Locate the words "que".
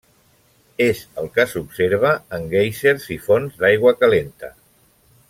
1.35-1.45